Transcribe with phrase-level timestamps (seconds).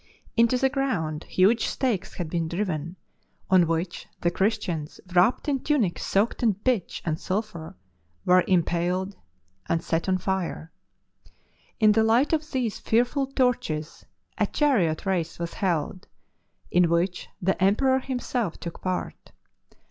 [0.35, 2.95] I THE MARTYR'S CROWN 123 Into the ground huge stakes had been driven,
[3.51, 7.75] on which the Christians, wrapped m tunics soaked m pitch and sulphur
[8.25, 9.15] were impaled
[9.69, 10.71] and set on fire.
[11.79, 14.03] In the light o trese fearful torches
[14.39, 16.07] a chariot race was held,
[16.71, 19.33] in which the Emperor himself took part.